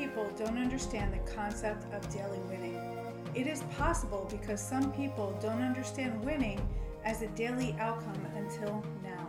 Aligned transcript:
people 0.00 0.32
don't 0.38 0.56
understand 0.56 1.12
the 1.12 1.30
concept 1.30 1.84
of 1.92 2.10
daily 2.10 2.38
winning. 2.48 2.80
It 3.34 3.46
is 3.46 3.62
possible 3.76 4.26
because 4.30 4.58
some 4.58 4.90
people 4.92 5.38
don't 5.42 5.60
understand 5.60 6.24
winning 6.24 6.58
as 7.04 7.20
a 7.20 7.26
daily 7.28 7.76
outcome 7.78 8.26
until 8.34 8.82
now. 9.02 9.28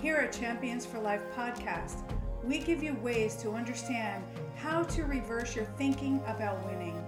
Here 0.00 0.16
at 0.16 0.32
Champions 0.32 0.84
for 0.84 0.98
Life 0.98 1.20
podcast, 1.36 2.02
we 2.42 2.58
give 2.58 2.82
you 2.82 2.94
ways 3.04 3.36
to 3.36 3.52
understand 3.52 4.24
how 4.56 4.82
to 4.82 5.04
reverse 5.04 5.54
your 5.54 5.66
thinking 5.78 6.20
about 6.26 6.66
winning. 6.66 7.00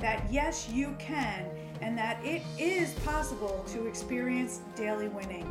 That 0.00 0.30
yes, 0.30 0.68
you 0.68 0.94
can, 0.98 1.46
and 1.80 1.96
that 1.96 2.22
it 2.22 2.42
is 2.58 2.92
possible 3.06 3.64
to 3.68 3.86
experience 3.86 4.60
daily 4.76 5.08
winning. 5.08 5.48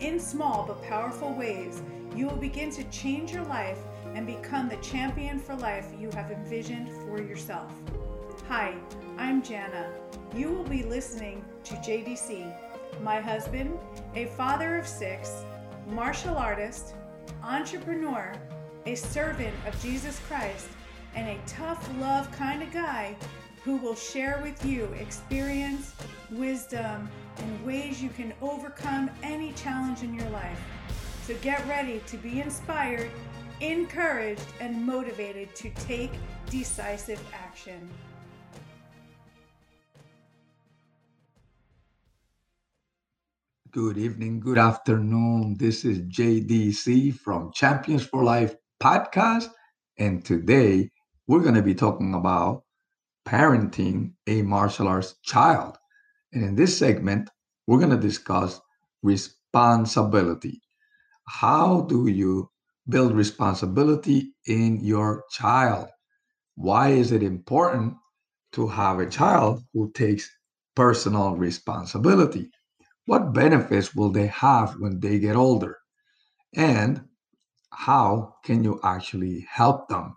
In 0.00 0.18
small 0.18 0.64
but 0.66 0.82
powerful 0.82 1.32
ways, 1.32 1.80
you 2.16 2.26
will 2.26 2.36
begin 2.36 2.72
to 2.72 2.82
change 2.90 3.32
your 3.32 3.44
life 3.44 3.78
and 4.14 4.26
become 4.26 4.68
the 4.68 4.76
champion 4.76 5.38
for 5.38 5.54
life 5.56 5.92
you 5.98 6.10
have 6.10 6.30
envisioned 6.30 6.90
for 6.90 7.20
yourself. 7.20 7.72
Hi, 8.48 8.74
I'm 9.16 9.42
Jana. 9.42 9.92
You 10.34 10.50
will 10.50 10.64
be 10.64 10.82
listening 10.82 11.44
to 11.64 11.74
JDC, 11.74 12.54
my 13.02 13.20
husband, 13.20 13.78
a 14.14 14.26
father 14.26 14.76
of 14.76 14.86
six, 14.86 15.32
martial 15.86 16.36
artist, 16.36 16.94
entrepreneur, 17.42 18.32
a 18.86 18.94
servant 18.94 19.54
of 19.66 19.80
Jesus 19.82 20.18
Christ, 20.28 20.68
and 21.14 21.28
a 21.28 21.40
tough 21.46 21.90
love 21.98 22.30
kind 22.32 22.62
of 22.62 22.72
guy 22.72 23.16
who 23.64 23.76
will 23.76 23.94
share 23.94 24.40
with 24.42 24.64
you 24.64 24.84
experience, 24.98 25.94
wisdom, 26.30 27.08
and 27.36 27.66
ways 27.66 28.02
you 28.02 28.08
can 28.10 28.32
overcome 28.40 29.10
any 29.22 29.52
challenge 29.52 30.02
in 30.02 30.14
your 30.14 30.28
life. 30.30 30.60
So 31.26 31.34
get 31.42 31.66
ready 31.68 32.00
to 32.06 32.16
be 32.16 32.40
inspired, 32.40 33.10
encouraged, 33.60 34.46
and 34.60 34.86
motivated 34.86 35.54
to 35.56 35.70
take 35.70 36.12
decisive 36.50 37.22
action. 37.32 37.88
Good 43.70 43.98
evening, 43.98 44.40
good 44.40 44.58
afternoon. 44.58 45.56
This 45.58 45.84
is 45.84 46.00
JDC 46.00 47.14
from 47.14 47.52
Champions 47.52 48.06
for 48.06 48.24
Life 48.24 48.54
podcast. 48.82 49.50
And 49.98 50.24
today 50.24 50.90
we're 51.26 51.42
going 51.42 51.54
to 51.54 51.62
be 51.62 51.74
talking 51.74 52.14
about 52.14 52.62
parenting 53.26 54.12
a 54.26 54.42
martial 54.42 54.88
arts 54.88 55.16
child. 55.22 55.76
And 56.32 56.42
in 56.42 56.54
this 56.54 56.78
segment, 56.78 57.28
we're 57.66 57.78
going 57.78 57.90
to 57.90 57.98
discuss 57.98 58.60
responsibility. 59.02 60.62
How 61.26 61.82
do 61.82 62.08
you 62.08 62.50
build 62.88 63.12
responsibility 63.12 64.32
in 64.46 64.80
your 64.84 65.24
child? 65.30 65.88
Why 66.54 66.90
is 66.90 67.12
it 67.12 67.22
important 67.22 67.94
to 68.52 68.68
have 68.68 68.98
a 68.98 69.08
child 69.08 69.62
who 69.72 69.92
takes 69.92 70.28
personal 70.74 71.36
responsibility? 71.36 72.50
What 73.06 73.32
benefits 73.32 73.94
will 73.94 74.10
they 74.10 74.26
have 74.28 74.74
when 74.78 75.00
they 75.00 75.18
get 75.18 75.36
older? 75.36 75.78
And 76.54 77.02
how 77.70 78.36
can 78.44 78.64
you 78.64 78.80
actually 78.82 79.46
help 79.50 79.88
them? 79.88 80.16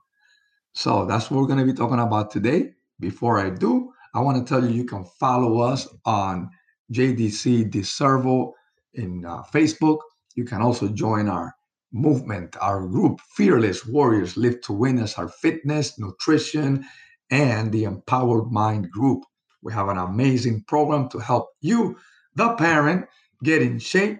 So 0.73 1.05
that's 1.05 1.29
what 1.29 1.39
we're 1.39 1.47
going 1.47 1.59
to 1.59 1.71
be 1.71 1.77
talking 1.77 1.99
about 1.99 2.31
today. 2.31 2.73
Before 2.99 3.39
I 3.39 3.49
do, 3.49 3.91
I 4.13 4.21
want 4.21 4.37
to 4.37 4.49
tell 4.49 4.63
you 4.63 4.73
you 4.73 4.85
can 4.85 5.05
follow 5.19 5.59
us 5.59 5.87
on 6.05 6.49
JDC 6.93 7.71
DeServo 7.71 8.51
in 8.93 9.25
uh, 9.25 9.43
Facebook. 9.43 9.99
You 10.35 10.45
can 10.45 10.61
also 10.61 10.87
join 10.89 11.27
our 11.27 11.53
movement, 11.91 12.55
our 12.61 12.87
group, 12.87 13.19
Fearless 13.35 13.85
Warriors 13.85 14.37
Live 14.37 14.61
to 14.61 14.73
Win 14.73 14.99
as 14.99 15.15
our 15.15 15.27
fitness, 15.27 15.99
nutrition, 15.99 16.85
and 17.29 17.71
the 17.71 17.85
Empowered 17.85 18.51
Mind 18.51 18.89
group. 18.91 19.23
We 19.61 19.73
have 19.73 19.89
an 19.89 19.97
amazing 19.97 20.63
program 20.67 21.09
to 21.09 21.19
help 21.19 21.49
you, 21.61 21.97
the 22.35 22.53
parent, 22.55 23.05
get 23.43 23.61
in 23.61 23.79
shape, 23.79 24.19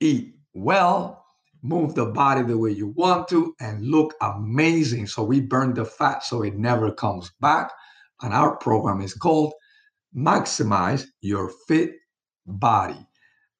eat 0.00 0.34
well, 0.54 1.24
move 1.62 1.94
the 1.94 2.06
body 2.06 2.42
the 2.42 2.58
way 2.58 2.70
you 2.70 2.88
want 2.88 3.28
to, 3.28 3.54
and 3.60 3.84
look 3.84 4.14
amazing. 4.20 5.06
So 5.06 5.24
we 5.24 5.40
burn 5.40 5.74
the 5.74 5.84
fat 5.84 6.24
so 6.24 6.42
it 6.42 6.56
never 6.56 6.92
comes 6.92 7.32
back. 7.40 7.72
And 8.22 8.32
our 8.32 8.56
program 8.56 9.00
is 9.00 9.14
called 9.14 9.54
Maximize 10.16 11.06
Your 11.20 11.50
Fit 11.66 11.92
Body. 12.46 13.06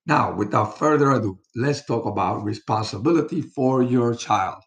Now, 0.08 0.34
without 0.34 0.78
further 0.78 1.10
ado, 1.12 1.38
let's 1.54 1.84
talk 1.84 2.06
about 2.06 2.42
responsibility 2.42 3.42
for 3.42 3.82
your 3.82 4.14
child. 4.14 4.62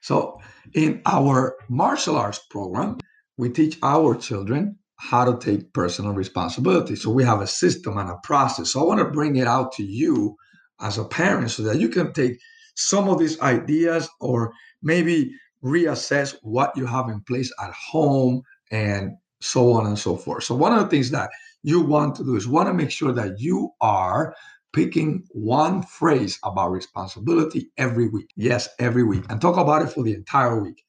So, 0.00 0.40
in 0.72 1.02
our 1.04 1.56
martial 1.68 2.16
arts 2.16 2.40
program, 2.50 2.98
we 3.36 3.50
teach 3.50 3.78
our 3.82 4.14
children 4.14 4.78
how 4.96 5.30
to 5.30 5.38
take 5.38 5.74
personal 5.74 6.14
responsibility. 6.14 6.96
So, 6.96 7.10
we 7.10 7.22
have 7.24 7.42
a 7.42 7.46
system 7.46 7.98
and 7.98 8.08
a 8.08 8.16
process. 8.22 8.72
So, 8.72 8.80
I 8.80 8.84
want 8.84 9.00
to 9.00 9.10
bring 9.10 9.36
it 9.36 9.46
out 9.46 9.72
to 9.72 9.84
you 9.84 10.36
as 10.80 10.96
a 10.96 11.04
parent 11.04 11.50
so 11.50 11.62
that 11.64 11.78
you 11.78 11.90
can 11.90 12.14
take 12.14 12.38
some 12.76 13.10
of 13.10 13.18
these 13.18 13.38
ideas 13.40 14.08
or 14.20 14.54
maybe 14.82 15.32
reassess 15.62 16.34
what 16.42 16.74
you 16.76 16.86
have 16.86 17.10
in 17.10 17.20
place 17.22 17.52
at 17.62 17.72
home 17.72 18.40
and 18.70 19.12
so 19.40 19.72
on 19.72 19.86
and 19.86 19.98
so 19.98 20.16
forth. 20.16 20.44
So, 20.44 20.54
one 20.54 20.72
of 20.72 20.80
the 20.80 20.88
things 20.88 21.10
that 21.10 21.30
you 21.62 21.80
want 21.80 22.14
to 22.16 22.24
do 22.24 22.36
is 22.36 22.46
want 22.48 22.68
to 22.68 22.74
make 22.74 22.90
sure 22.90 23.12
that 23.12 23.38
you 23.38 23.70
are 23.80 24.34
picking 24.72 25.24
one 25.30 25.82
phrase 25.82 26.38
about 26.44 26.70
responsibility 26.70 27.70
every 27.78 28.08
week. 28.08 28.30
Yes, 28.36 28.68
every 28.78 29.02
week. 29.02 29.24
And 29.30 29.40
talk 29.40 29.56
about 29.56 29.82
it 29.82 29.88
for 29.88 30.04
the 30.04 30.12
entire 30.12 30.60
week. 30.60 30.84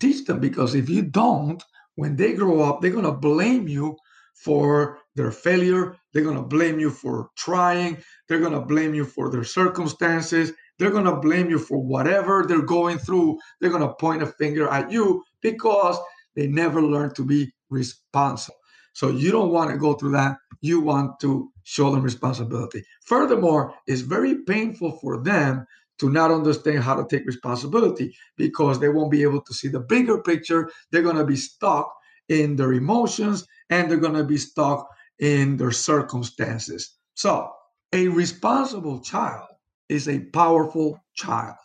Teach 0.00 0.24
them 0.26 0.40
because 0.40 0.74
if 0.74 0.88
you 0.88 1.02
don't, 1.02 1.62
when 1.94 2.16
they 2.16 2.34
grow 2.34 2.62
up, 2.62 2.80
they're 2.80 2.90
going 2.90 3.04
to 3.04 3.12
blame 3.12 3.68
you 3.68 3.96
for 4.34 4.98
their 5.16 5.32
failure. 5.32 5.96
They're 6.12 6.22
going 6.22 6.36
to 6.36 6.42
blame 6.42 6.78
you 6.78 6.90
for 6.90 7.30
trying. 7.36 7.98
They're 8.28 8.40
going 8.40 8.52
to 8.52 8.60
blame 8.60 8.94
you 8.94 9.04
for 9.04 9.30
their 9.30 9.44
circumstances. 9.44 10.52
They're 10.78 10.90
going 10.90 11.04
to 11.04 11.16
blame 11.16 11.50
you 11.50 11.58
for 11.58 11.78
whatever 11.78 12.44
they're 12.46 12.62
going 12.62 12.98
through. 12.98 13.38
They're 13.60 13.70
going 13.70 13.82
to 13.82 13.94
point 13.94 14.22
a 14.22 14.26
finger 14.26 14.68
at 14.68 14.92
you 14.92 15.24
because 15.42 15.98
they 16.36 16.46
never 16.46 16.80
learned 16.80 17.16
to 17.16 17.24
be 17.24 17.52
responsible. 17.70 18.56
So 18.92 19.10
you 19.10 19.30
don't 19.30 19.52
want 19.52 19.70
to 19.70 19.76
go 19.76 19.94
through 19.94 20.12
that. 20.12 20.38
You 20.60 20.80
want 20.80 21.20
to 21.20 21.52
show 21.62 21.90
them 21.90 22.02
responsibility. 22.02 22.82
Furthermore, 23.04 23.74
it's 23.86 24.00
very 24.00 24.42
painful 24.44 24.98
for 24.98 25.22
them 25.22 25.66
to 25.98 26.10
not 26.10 26.30
understand 26.30 26.82
how 26.82 26.94
to 26.94 27.06
take 27.08 27.26
responsibility 27.26 28.16
because 28.36 28.78
they 28.80 28.88
won't 28.88 29.10
be 29.10 29.22
able 29.22 29.42
to 29.42 29.54
see 29.54 29.68
the 29.68 29.80
bigger 29.80 30.22
picture. 30.22 30.70
They're 30.90 31.02
going 31.02 31.16
to 31.16 31.24
be 31.24 31.36
stuck 31.36 31.92
in 32.28 32.56
their 32.56 32.72
emotions 32.72 33.46
and 33.70 33.90
they're 33.90 33.98
going 33.98 34.14
to 34.14 34.24
be 34.24 34.38
stuck 34.38 34.88
in 35.18 35.56
their 35.56 35.72
circumstances. 35.72 36.96
So, 37.14 37.52
a 37.92 38.08
responsible 38.08 39.00
child 39.00 39.48
is 39.88 40.08
a 40.08 40.20
powerful 40.20 41.00
child. 41.14 41.56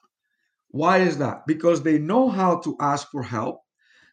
Why 0.69 0.99
is 0.99 1.17
that? 1.19 1.45
Because 1.45 1.83
they 1.83 1.99
know 1.99 2.29
how 2.29 2.59
to 2.61 2.75
ask 2.79 3.09
for 3.11 3.23
help. 3.23 3.61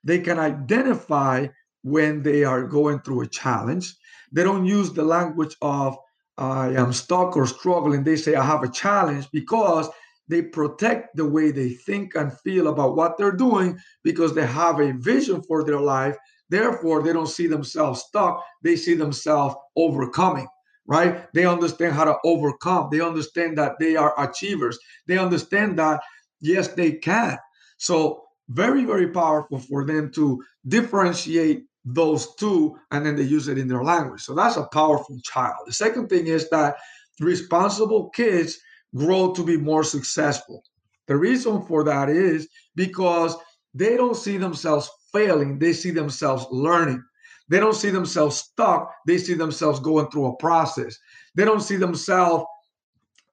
They 0.05 0.19
can 0.19 0.39
identify 0.39 1.49
when 1.83 2.23
they 2.23 2.45
are 2.45 2.63
going 2.65 3.01
through 3.01 3.23
a 3.23 3.27
challenge. 3.27 3.95
They 4.33 4.45
don't 4.45 4.67
use 4.67 4.93
the 4.93 5.03
language 5.03 5.57
of, 5.63 5.97
I 6.39 6.69
am 6.75 6.93
stuck 6.93 7.37
or 7.37 7.47
struggling. 7.47 8.05
They 8.05 8.17
say, 8.17 8.35
I 8.35 8.45
have 8.45 8.63
a 8.63 8.71
challenge 8.71 9.29
because 9.33 9.89
they 10.29 10.43
protect 10.43 11.17
the 11.17 11.27
way 11.27 11.51
they 11.51 11.71
think 11.71 12.15
and 12.15 12.33
feel 12.41 12.69
about 12.69 12.97
what 12.97 13.19
they're 13.19 13.33
doing 13.33 13.79
because 14.05 14.35
they 14.35 14.47
have 14.47 14.81
a 14.81 14.93
vision 14.93 15.43
for 15.43 15.65
their 15.65 15.81
life. 15.81 16.17
Therefore, 16.49 17.03
they 17.03 17.13
don't 17.13 17.27
see 17.29 17.47
themselves 17.47 18.03
stuck, 18.03 18.45
they 18.63 18.77
see 18.77 18.95
themselves 18.95 19.57
overcoming 19.77 20.47
right? 20.91 21.33
They 21.33 21.47
understand 21.47 21.95
how 21.95 22.05
to 22.05 22.17
overcome. 22.25 22.89
They 22.91 23.01
understand 23.01 23.57
that 23.59 23.79
they 23.79 23.95
are 23.95 24.13
achievers. 24.19 24.77
They 25.07 25.19
understand 25.19 25.79
that, 25.79 26.01
yes, 26.41 26.67
they 26.69 26.93
can. 26.93 27.39
So, 27.79 28.25
very, 28.49 28.85
very 28.85 29.07
powerful 29.09 29.61
for 29.61 29.85
them 29.87 30.11
to 30.13 30.43
differentiate 30.67 31.63
those 31.85 32.35
two 32.37 32.77
and 32.91 33.05
then 33.05 33.17
they 33.17 33.23
use 33.23 33.49
it 33.49 33.59
in 33.59 33.69
their 33.69 33.83
language. 33.83 34.23
So, 34.23 34.35
that's 34.35 34.57
a 34.57 34.69
powerful 34.73 35.19
child. 35.23 35.57
The 35.67 35.73
second 35.73 36.09
thing 36.09 36.27
is 36.27 36.49
that 36.51 36.77
responsible 37.21 38.11
kids 38.11 38.59
grow 38.95 39.33
to 39.33 39.45
be 39.45 39.57
more 39.57 39.85
successful. 39.85 40.65
The 41.07 41.17
reason 41.17 41.63
for 41.63 41.85
that 41.85 42.09
is 42.09 42.49
because 42.75 43.37
they 43.75 43.97
don't 43.97 44.17
see 44.17 44.37
themselves 44.37 44.91
failing, 45.13 45.59
they 45.59 45.73
see 45.73 45.91
themselves 45.91 46.47
learning. 46.51 47.03
They 47.49 47.59
don't 47.59 47.75
see 47.75 47.91
themselves 47.91 48.37
stuck. 48.37 48.93
They 49.09 49.19
see 49.19 49.35
themselves 49.35 49.81
going 49.81 50.09
through 50.11 50.27
a 50.27 50.37
process. 50.37 50.97
They 51.35 51.45
don't 51.45 51.61
see 51.63 51.77
themselves 51.77 52.45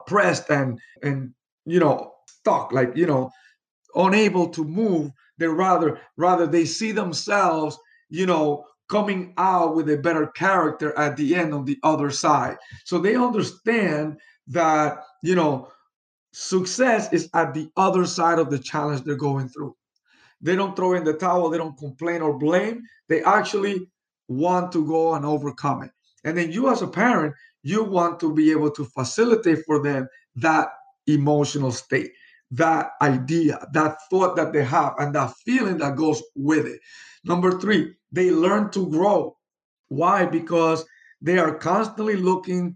pressed 0.08 0.50
and 0.50 0.80
and 1.04 1.34
you 1.66 1.80
know 1.80 2.14
stuck, 2.26 2.72
like 2.72 2.96
you 2.96 3.06
know, 3.06 3.30
unable 3.94 4.50
to 4.50 4.64
move. 4.64 5.12
They 5.38 5.48
rather 5.48 6.02
rather 6.18 6.48
they 6.48 6.66
see 6.66 6.92
themselves, 6.92 7.78
you 8.10 8.26
know, 8.26 8.66
coming 8.90 9.34
out 9.38 9.76
with 9.76 9.90
a 9.90 9.98
better 9.98 10.28
character 10.28 10.98
at 10.98 11.18
the 11.18 11.36
end 11.36 11.54
on 11.54 11.66
the 11.66 11.78
other 11.84 12.10
side. 12.10 12.58
So 12.86 13.00
they 13.00 13.16
understand 13.16 14.18
that 14.48 15.04
you 15.24 15.36
know 15.36 15.70
success 16.32 17.12
is 17.12 17.30
at 17.34 17.54
the 17.54 17.70
other 17.76 18.06
side 18.06 18.40
of 18.40 18.50
the 18.50 18.60
challenge 18.60 19.04
they're 19.04 19.16
going 19.16 19.50
through. 19.50 19.76
They 20.42 20.56
don't 20.56 20.76
throw 20.76 20.94
in 20.94 21.04
the 21.04 21.14
towel. 21.14 21.50
They 21.50 21.58
don't 21.58 21.78
complain 21.78 22.22
or 22.22 22.38
blame. 22.38 22.84
They 23.10 23.24
actually 23.24 23.88
want 24.28 24.72
to 24.74 24.86
go 24.86 25.16
and 25.16 25.26
overcome 25.26 25.84
it. 25.84 25.92
And 26.24 26.38
then 26.38 26.52
you, 26.52 26.70
as 26.70 26.82
a 26.82 26.88
parent, 26.88 27.34
you 27.64 27.84
want 27.84 28.20
to 28.20 28.34
be 28.34 28.52
able 28.52 28.72
to 28.72 28.86
facilitate 28.86 29.66
for 29.66 29.82
them 29.82 30.08
that 30.36 30.70
emotional 31.08 31.72
state, 31.72 32.12
that 32.52 32.92
idea, 33.02 33.66
that 33.74 33.98
thought 34.10 34.36
that 34.36 34.54
they 34.54 34.64
have, 34.64 34.94
and 35.00 35.14
that 35.16 35.34
feeling 35.46 35.78
that 35.80 35.96
goes 35.96 36.22
with 36.36 36.66
it. 36.66 36.80
Number 37.26 37.60
three, 37.60 37.94
they 38.12 38.32
learn 38.32 38.72
to 38.72 38.90
grow. 38.90 39.36
Why? 39.90 40.26
Because 40.26 40.86
they 41.22 41.38
are 41.38 41.56
constantly 41.56 42.16
looking 42.16 42.76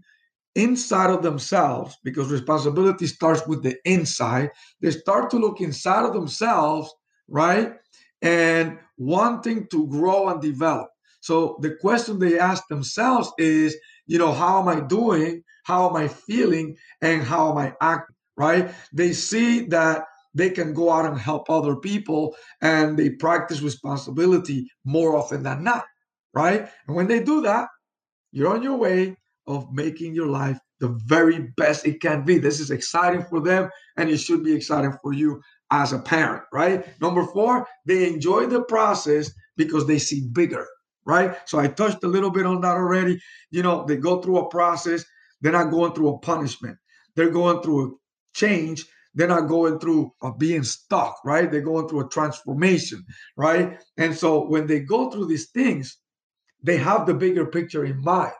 inside 0.54 1.10
of 1.10 1.22
themselves 1.22 1.96
because 2.04 2.30
responsibility 2.30 3.06
starts 3.06 3.46
with 3.46 3.62
the 3.62 3.76
inside. 3.84 4.50
They 4.80 4.90
start 4.90 5.30
to 5.30 5.38
look 5.38 5.60
inside 5.60 6.04
of 6.04 6.12
themselves, 6.12 6.92
right? 7.28 7.74
And 8.20 8.78
wanting 8.98 9.68
to 9.68 9.86
grow 9.88 10.28
and 10.28 10.40
develop. 10.40 10.88
So 11.20 11.56
the 11.62 11.76
question 11.80 12.18
they 12.18 12.38
ask 12.38 12.66
themselves 12.68 13.32
is, 13.38 13.76
you 14.06 14.18
know, 14.18 14.32
how 14.32 14.60
am 14.60 14.68
I 14.68 14.80
doing? 14.80 15.42
How 15.64 15.88
am 15.88 15.96
I 15.96 16.08
feeling? 16.08 16.76
And 17.00 17.22
how 17.22 17.50
am 17.52 17.58
I 17.58 17.74
acting? 17.80 18.16
Right? 18.36 18.72
They 18.92 19.12
see 19.12 19.66
that 19.66 20.04
they 20.34 20.50
can 20.50 20.72
go 20.72 20.90
out 20.90 21.04
and 21.04 21.18
help 21.18 21.50
other 21.50 21.76
people 21.76 22.34
and 22.62 22.98
they 22.98 23.10
practice 23.10 23.60
responsibility 23.60 24.70
more 24.84 25.16
often 25.16 25.42
than 25.42 25.62
not. 25.62 25.84
Right? 26.34 26.68
And 26.86 26.96
when 26.96 27.08
they 27.08 27.22
do 27.22 27.42
that, 27.42 27.68
you're 28.32 28.52
on 28.52 28.62
your 28.62 28.76
way 28.76 29.16
of 29.46 29.70
making 29.72 30.14
your 30.14 30.28
life 30.28 30.58
the 30.80 30.88
very 31.06 31.52
best 31.56 31.86
it 31.86 32.00
can 32.00 32.24
be. 32.24 32.38
This 32.38 32.58
is 32.58 32.70
exciting 32.70 33.22
for 33.22 33.40
them, 33.40 33.70
and 33.96 34.10
it 34.10 34.18
should 34.18 34.42
be 34.42 34.52
exciting 34.52 34.92
for 35.00 35.12
you 35.12 35.40
as 35.70 35.92
a 35.92 35.98
parent, 35.98 36.42
right? 36.52 36.84
Number 37.00 37.24
four, 37.24 37.66
they 37.86 38.08
enjoy 38.08 38.46
the 38.46 38.62
process 38.62 39.30
because 39.56 39.86
they 39.86 39.98
see 39.98 40.28
bigger, 40.32 40.66
right? 41.06 41.36
So 41.48 41.58
I 41.58 41.68
touched 41.68 42.02
a 42.02 42.08
little 42.08 42.30
bit 42.30 42.46
on 42.46 42.60
that 42.62 42.76
already. 42.76 43.20
You 43.50 43.62
know, 43.62 43.84
they 43.86 43.96
go 43.96 44.20
through 44.20 44.38
a 44.38 44.48
process, 44.48 45.04
they're 45.40 45.52
not 45.52 45.70
going 45.70 45.92
through 45.92 46.08
a 46.08 46.18
punishment, 46.18 46.76
they're 47.14 47.30
going 47.30 47.62
through 47.62 47.86
a 47.86 47.90
change. 48.34 48.86
They're 49.14 49.28
not 49.28 49.48
going 49.48 49.78
through 49.78 50.12
a 50.22 50.34
being 50.34 50.64
stuck, 50.64 51.16
right? 51.24 51.50
They're 51.50 51.60
going 51.60 51.88
through 51.88 52.06
a 52.06 52.08
transformation, 52.08 53.04
right? 53.36 53.78
And 53.98 54.16
so 54.16 54.48
when 54.48 54.66
they 54.66 54.80
go 54.80 55.10
through 55.10 55.26
these 55.26 55.50
things, 55.50 55.98
they 56.62 56.78
have 56.78 57.06
the 57.06 57.14
bigger 57.14 57.46
picture 57.46 57.84
in 57.84 58.00
mind 58.02 58.32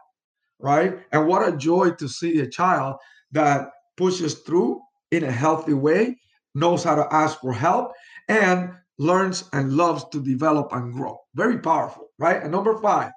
right? 0.61 0.99
And 1.13 1.27
what 1.27 1.47
a 1.47 1.57
joy 1.57 1.91
to 1.93 2.09
see 2.09 2.41
a 2.41 2.49
child 2.49 2.97
that 3.33 3.69
pushes 3.97 4.35
through 4.41 4.81
in 5.11 5.25
a 5.25 5.33
healthy 5.33 5.75
way, 5.75 6.19
knows 6.55 6.85
how 6.85 6.95
to 6.95 7.13
ask 7.15 7.41
for 7.41 7.53
help, 7.53 7.93
and 8.29 8.73
learns 8.99 9.45
and 9.53 9.75
loves 9.75 10.05
to 10.13 10.23
develop 10.23 10.73
and 10.73 10.93
grow. 10.93 11.19
Very 11.35 11.59
powerful, 11.59 12.09
right? 12.19 12.43
And 12.43 12.53
number 12.53 12.79
five, 12.81 13.13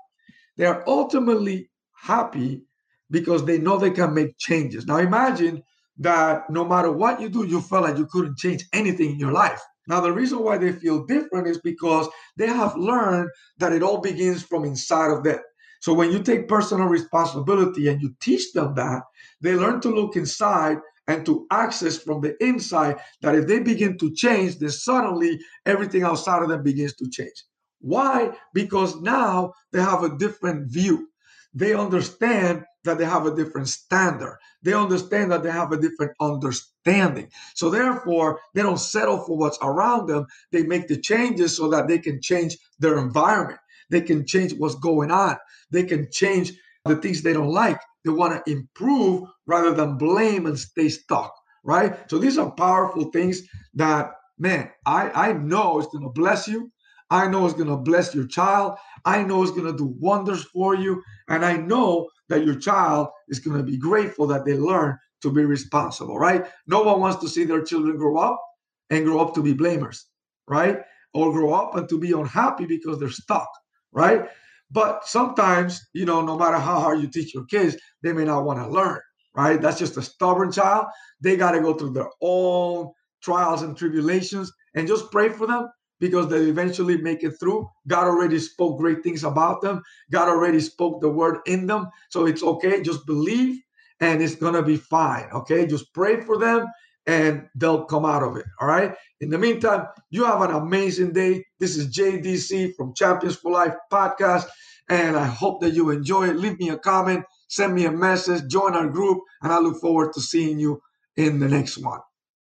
they 0.58 0.66
are 0.66 0.84
ultimately 0.88 1.70
happy 1.94 2.64
because 3.12 3.46
they 3.46 3.60
know 3.60 3.78
they 3.78 3.92
can 3.92 4.14
make 4.14 4.38
changes. 4.38 4.86
Now 4.88 4.98
imagine 4.98 5.64
that 5.98 6.50
no 6.50 6.66
matter 6.66 6.92
what 6.92 7.22
you 7.22 7.30
do, 7.30 7.46
you 7.46 7.62
felt 7.62 7.84
like 7.84 7.98
you 7.98 8.08
couldn't 8.08 8.38
change 8.38 8.66
anything 8.74 9.12
in 9.12 9.20
your 9.20 9.32
life. 9.32 9.62
Now, 9.88 10.02
the 10.02 10.12
reason 10.12 10.44
why 10.44 10.58
they 10.58 10.72
feel 10.72 11.06
different 11.06 11.48
is 11.48 11.60
because 11.62 12.08
they 12.38 12.48
have 12.48 12.76
learned 12.76 13.30
that 13.60 13.72
it 13.72 13.84
all 13.84 14.02
begins 14.02 14.44
from 14.44 14.66
inside 14.66 15.12
of 15.12 15.24
them. 15.24 15.40
So 15.82 15.94
when 15.94 16.12
you 16.12 16.24
take 16.24 16.48
personal 16.48 16.88
responsibility 16.88 17.88
and 17.88 18.02
you 18.02 18.16
teach 18.20 18.52
them 18.54 18.74
that, 18.76 19.04
they 19.42 19.54
learn 19.54 19.82
to 19.82 19.90
look 19.90 20.16
inside 20.16 20.80
and 21.08 21.24
to 21.28 21.46
access 21.52 21.98
from 22.00 22.22
the 22.22 22.36
inside 22.44 22.98
that 23.22 23.36
if 23.36 23.46
they 23.46 23.60
begin 23.60 23.98
to 24.00 24.12
change, 24.16 24.58
then 24.58 24.72
suddenly 24.72 25.40
everything 25.66 26.02
outside 26.02 26.42
of 26.42 26.50
them 26.50 26.64
begins 26.64 26.96
to 26.96 27.10
change. 27.12 27.44
Why? 27.80 28.36
Because 28.54 29.00
now 29.02 29.54
they 29.72 29.82
have 29.82 30.02
a 30.04 30.18
different 30.18 30.72
view. 30.72 31.10
They 31.54 31.76
understand 31.76 32.64
that 32.86 32.98
they 32.98 33.06
have 33.06 33.26
a 33.26 33.36
different 33.36 33.70
standard. 33.70 34.40
They 34.64 34.74
understand 34.74 35.32
that 35.32 35.44
they 35.44 35.52
have 35.52 35.72
a 35.72 35.82
different 35.82 36.14
understanding. 36.22 37.30
So 37.56 37.70
therefore, 37.70 38.40
they 38.54 38.64
don't 38.64 38.80
settle 38.80 39.20
for 39.20 39.38
what's 39.38 39.60
around 39.62 40.08
them. 40.08 40.26
They 40.52 40.64
make 40.64 40.88
the 40.88 41.00
changes 41.02 41.58
so 41.58 41.70
that 41.70 41.88
they 41.88 42.00
can 42.00 42.22
change 42.22 42.58
their 42.80 42.98
environment. 42.98 43.60
They 43.90 44.02
can 44.02 44.26
change 44.26 44.54
what's 44.54 44.76
going 44.76 45.12
on. 45.12 45.38
They 45.72 45.84
can 45.84 46.10
change 46.12 46.54
the 46.86 46.96
things 46.98 47.22
they 47.22 47.34
don't 47.34 47.52
like. 47.52 47.80
They 48.04 48.12
want 48.12 48.46
to 48.46 48.52
improve 48.52 49.30
rather 49.48 49.74
than 49.74 49.98
blame 49.98 50.46
and 50.46 50.58
stay 50.58 50.90
stuck, 50.90 51.34
right? 51.64 52.10
So 52.10 52.18
these 52.20 52.38
are 52.38 52.52
powerful 52.52 53.06
things 53.12 53.42
that, 53.76 54.14
man, 54.40 54.72
I, 54.86 55.30
I 55.30 55.34
know 55.34 55.80
it's 55.80 55.90
going 55.90 56.04
to 56.04 56.10
bless 56.10 56.48
you. 56.48 56.72
I 57.12 57.28
know 57.28 57.46
it's 57.46 57.56
going 57.56 57.70
to 57.70 57.78
bless 57.78 58.16
your 58.16 58.28
child. 58.28 58.78
I 59.06 59.24
know 59.24 59.44
it's 59.44 59.52
going 59.52 59.72
to 59.72 59.78
do 59.78 59.96
wonders 60.00 60.44
for 60.46 60.76
you. 60.76 61.04
And 61.30 61.46
I 61.46 61.58
know 61.58 62.10
that 62.30 62.46
your 62.46 62.56
child 62.56 63.10
is 63.30 63.40
going 63.40 63.58
to 63.58 63.64
be 63.64 63.78
grateful 63.78 64.28
that 64.28 64.46
they 64.46 64.56
learn 64.56 64.98
to 65.24 65.32
be 65.32 65.46
responsible, 65.46 66.20
right? 66.20 66.46
No 66.68 66.84
one 66.84 67.00
wants 67.02 67.22
to 67.22 67.30
see 67.30 67.46
their 67.46 67.64
children 67.64 67.98
grow 67.98 68.18
up 68.18 68.42
and 68.90 69.06
grow 69.06 69.20
up 69.20 69.36
to 69.36 69.44
be 69.44 69.54
blamers, 69.54 70.06
right? 70.48 70.80
Or 71.14 71.32
grow 71.32 71.54
up 71.54 71.76
and 71.76 71.90
to 71.90 72.00
be 72.00 72.12
unhappy 72.14 72.66
because 72.66 73.00
they're 73.00 73.10
stuck 73.10 73.48
right? 73.94 74.28
But 74.72 75.08
sometimes, 75.08 75.82
you 75.94 76.06
know, 76.06 76.22
no 76.22 76.38
matter 76.38 76.58
how 76.58 76.80
hard 76.80 77.02
you 77.02 77.08
teach 77.10 77.34
your 77.34 77.46
kids, 77.46 77.78
they 78.04 78.14
may 78.14 78.26
not 78.26 78.46
want 78.46 78.60
to 78.60 78.70
learn, 78.70 79.00
right? 79.36 79.62
That's 79.62 79.80
just 79.80 79.98
a 79.98 80.04
stubborn 80.04 80.52
child. 80.52 80.88
They 81.22 81.38
got 81.38 81.52
to 81.52 81.62
go 81.62 81.74
through 81.74 81.94
their 81.94 82.10
own 82.22 82.92
trials 83.24 83.64
and 83.64 83.78
tribulations 83.78 84.52
and 84.76 84.88
just 84.88 85.12
pray 85.12 85.30
for 85.30 85.48
them 85.48 85.70
because 86.00 86.30
they 86.30 86.42
eventually 86.42 86.98
make 86.98 87.24
it 87.24 87.34
through. 87.40 87.70
God 87.88 88.06
already 88.06 88.40
spoke 88.40 88.80
great 88.80 89.04
things 89.04 89.24
about 89.24 89.62
them. 89.62 89.82
God 90.12 90.30
already 90.30 90.60
spoke 90.60 91.02
the 91.02 91.10
word 91.10 91.40
in 91.46 91.68
them. 91.68 91.88
So 92.10 92.26
it's 92.26 92.44
okay. 92.44 92.82
Just 92.82 93.06
believe 93.06 93.60
and 94.00 94.22
it's 94.22 94.36
going 94.36 94.54
to 94.56 94.64
be 94.64 94.78
fine. 94.78 95.28
Okay. 95.34 95.66
Just 95.66 95.94
pray 95.94 96.22
for 96.22 96.38
them 96.38 96.68
and 97.08 97.48
they'll 97.56 97.86
come 97.86 98.06
out 98.06 98.24
of 98.24 98.36
it. 98.38 98.46
All 98.60 98.68
right. 98.68 98.96
In 99.22 99.30
the 99.30 99.38
meantime, 99.38 99.88
you 100.10 100.26
have 100.26 100.42
an 100.42 100.52
amazing 100.52 101.14
day. 101.14 101.46
This 101.60 101.78
is 101.78 101.96
JDC 101.96 102.76
from 102.76 102.94
Champions 102.96 103.36
for 103.38 103.52
Life 103.52 103.76
podcast, 103.92 104.46
and 104.90 105.16
I 105.16 105.26
hope 105.26 105.62
that 105.62 105.72
you 105.72 105.90
enjoy 105.92 106.30
it. 106.30 106.36
Leave 106.36 106.60
me 106.60 106.70
a 106.70 106.78
comment, 106.78 107.24
send 107.48 107.74
me 107.74 107.86
a 107.86 107.92
message, 107.92 108.48
join 108.50 108.76
our 108.76 108.88
group, 108.90 109.20
and 109.42 109.54
I 109.54 109.60
look 109.60 109.80
forward 109.80 110.14
to 110.14 110.22
seeing 110.22 110.60
you 110.60 110.82
in 111.16 111.40
the 111.40 111.48
next 111.48 111.78
one. 111.78 112.02